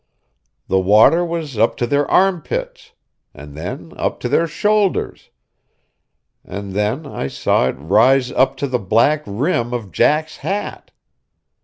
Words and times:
The 0.67 0.79
water 0.79 1.23
was 1.23 1.59
up 1.59 1.77
to 1.77 1.85
their 1.85 2.09
armpits, 2.09 2.93
and 3.35 3.55
then 3.55 3.93
up 3.97 4.19
to 4.21 4.29
their 4.29 4.47
shoulders, 4.47 5.29
and 6.43 6.73
then 6.73 7.05
I 7.05 7.27
saw 7.27 7.67
it 7.67 7.73
rise 7.77 8.31
up 8.31 8.57
to 8.65 8.67
the 8.67 8.79
black 8.79 9.21
rim 9.27 9.75
of 9.75 9.91
Jack's 9.91 10.37
hat. 10.37 10.89